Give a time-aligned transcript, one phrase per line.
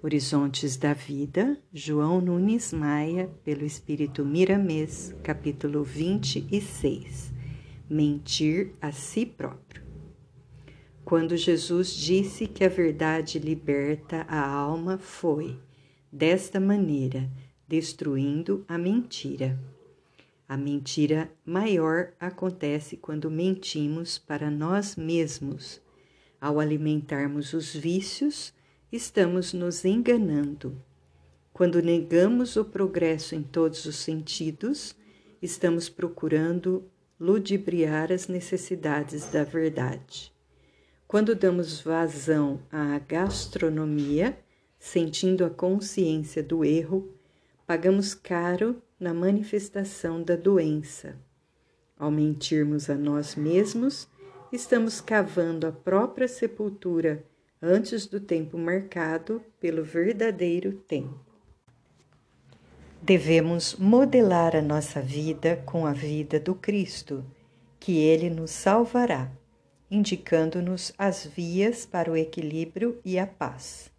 [0.00, 7.32] Horizontes da Vida, João Nunes Maia, pelo Espírito Miramês, capítulo 26.
[7.90, 9.82] Mentir a si próprio.
[11.04, 15.58] Quando Jesus disse que a verdade liberta a alma, foi,
[16.12, 17.28] desta maneira,
[17.66, 19.58] destruindo a mentira.
[20.48, 25.82] A mentira maior acontece quando mentimos para nós mesmos,
[26.40, 28.56] ao alimentarmos os vícios
[28.90, 30.80] estamos nos enganando.
[31.52, 34.96] Quando negamos o progresso em todos os sentidos,
[35.42, 36.88] estamos procurando
[37.20, 40.32] ludibriar as necessidades da verdade.
[41.06, 44.38] Quando damos vazão à gastronomia,
[44.78, 47.12] sentindo a consciência do erro,
[47.66, 51.16] pagamos caro na manifestação da doença.
[51.98, 54.08] Ao mentirmos a nós mesmos,
[54.50, 57.24] estamos cavando a própria sepultura
[57.60, 61.18] antes do tempo marcado pelo verdadeiro tempo.
[63.02, 67.24] Devemos modelar a nossa vida com a vida do Cristo,
[67.80, 69.30] que Ele nos salvará,
[69.90, 73.90] indicando-nos as vias para o equilíbrio e a paz.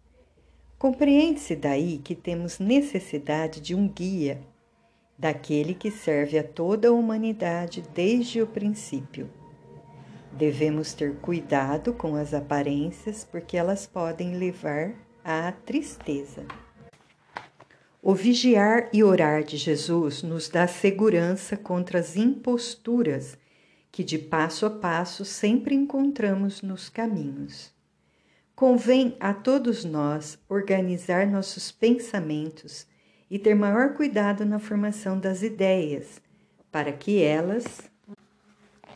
[0.78, 4.40] Compreende-se daí que temos necessidade de um guia,
[5.18, 9.28] daquele que serve a toda a humanidade desde o princípio
[10.32, 16.46] Devemos ter cuidado com as aparências, porque elas podem levar à tristeza.
[18.02, 23.36] O vigiar e orar de Jesus nos dá segurança contra as imposturas
[23.92, 27.74] que de passo a passo sempre encontramos nos caminhos.
[28.54, 32.86] Convém a todos nós organizar nossos pensamentos
[33.30, 36.20] e ter maior cuidado na formação das ideias,
[36.70, 37.89] para que elas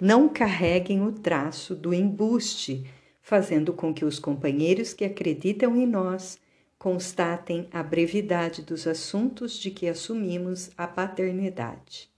[0.00, 2.84] não carreguem o traço do embuste,
[3.22, 6.38] fazendo com que os companheiros que acreditam em nós
[6.78, 12.10] constatem a brevidade dos assuntos de que assumimos a paternidade.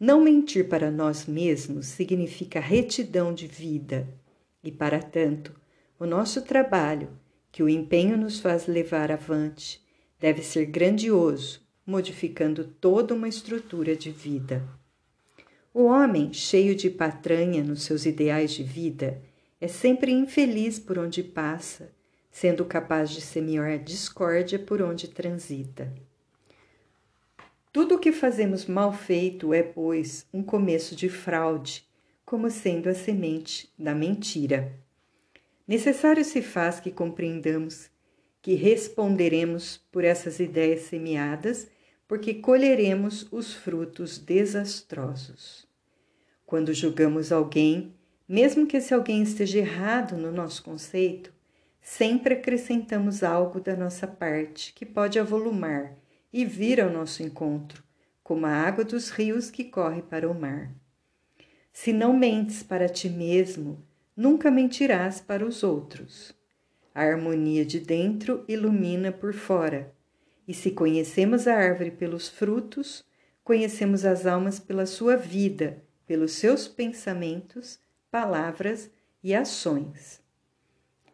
[0.00, 4.08] Não mentir para nós mesmos significa retidão de vida,
[4.62, 5.54] e para tanto,
[6.00, 7.08] o nosso trabalho,
[7.52, 9.80] que o empenho nos faz levar avante,
[10.18, 14.66] deve ser grandioso, modificando toda uma estrutura de vida.
[15.76, 19.20] O homem, cheio de patranha nos seus ideais de vida,
[19.60, 21.90] é sempre infeliz por onde passa,
[22.30, 25.92] sendo capaz de semear discórdia por onde transita.
[27.72, 31.84] Tudo o que fazemos mal feito é, pois, um começo de fraude,
[32.24, 34.72] como sendo a semente da mentira.
[35.66, 37.90] Necessário se faz que compreendamos
[38.40, 41.66] que responderemos por essas ideias semeadas,
[42.06, 45.66] porque colheremos os frutos desastrosos.
[46.46, 47.94] Quando julgamos alguém,
[48.28, 51.32] mesmo que esse alguém esteja errado no nosso conceito,
[51.80, 55.94] sempre acrescentamos algo da nossa parte que pode avolumar
[56.32, 57.82] e vir ao nosso encontro,
[58.22, 60.70] como a água dos rios que corre para o mar.
[61.72, 63.84] Se não mentes para ti mesmo,
[64.16, 66.34] nunca mentirás para os outros.
[66.94, 69.93] A harmonia de dentro ilumina por fora,
[70.46, 73.04] e se conhecemos a árvore pelos frutos,
[73.42, 77.78] conhecemos as almas pela sua vida pelos seus pensamentos,
[78.10, 78.90] palavras
[79.22, 80.20] e ações.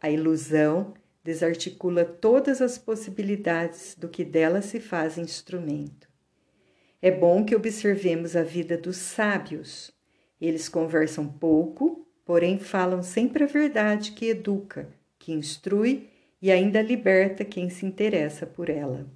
[0.00, 6.08] A ilusão desarticula todas as possibilidades do que dela se faz instrumento.
[7.00, 9.92] É bom que observemos a vida dos sábios.
[10.40, 16.08] Eles conversam pouco, porém falam sempre a verdade que educa, que instrui
[16.42, 19.06] e ainda liberta quem se interessa por ela.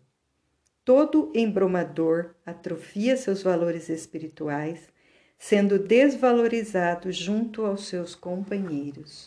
[0.84, 4.92] Todo embromador atrofia seus valores espirituais
[5.38, 9.26] sendo desvalorizado junto aos seus companheiros.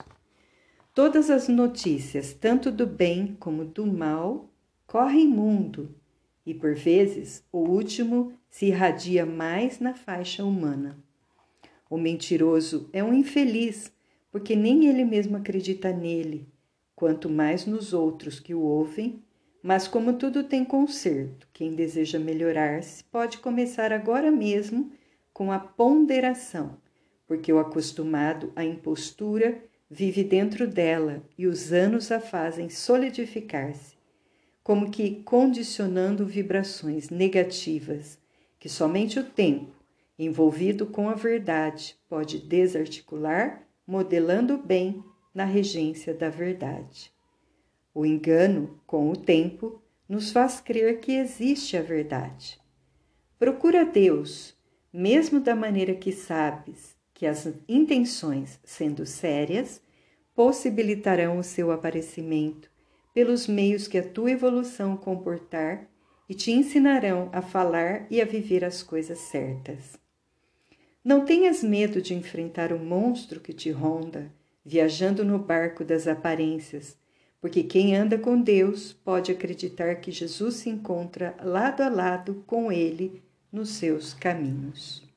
[0.93, 4.49] Todas as notícias, tanto do bem como do mal,
[4.85, 5.95] correm mundo
[6.45, 10.97] e, por vezes, o último se irradia mais na faixa humana.
[11.89, 13.91] O mentiroso é um infeliz,
[14.31, 16.47] porque nem ele mesmo acredita nele,
[16.95, 19.21] quanto mais nos outros que o ouvem.
[19.61, 24.91] Mas, como tudo tem conserto, quem deseja melhorar-se pode começar agora mesmo
[25.33, 26.77] com a ponderação,
[27.27, 33.95] porque o acostumado à impostura vive dentro dela e os anos a fazem solidificar-se,
[34.63, 38.17] como que condicionando vibrações negativas
[38.59, 39.71] que somente o tempo,
[40.17, 47.11] envolvido com a verdade, pode desarticular, modelando bem na regência da verdade.
[47.99, 52.59] O engano, com o tempo, nos faz crer que existe a verdade.
[53.39, 54.55] Procura Deus,
[54.93, 59.81] mesmo da maneira que sabes que as intenções, sendo sérias,
[60.35, 62.69] possibilitarão o seu aparecimento,
[63.15, 65.89] pelos meios que a tua evolução comportar
[66.29, 69.97] e te ensinarão a falar e a viver as coisas certas.
[71.03, 74.31] Não tenhas medo de enfrentar o monstro que te ronda,
[74.63, 76.95] viajando no barco das aparências,
[77.39, 82.71] porque quem anda com Deus pode acreditar que Jesus se encontra lado a lado com
[82.71, 85.07] ele nos seus caminhos.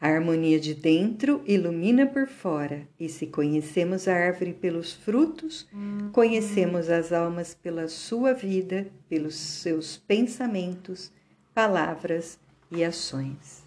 [0.00, 5.66] A harmonia de dentro ilumina por fora, e se conhecemos a árvore pelos frutos,
[6.12, 11.10] conhecemos as almas pela sua vida, pelos seus pensamentos,
[11.54, 12.38] palavras
[12.70, 13.65] e ações.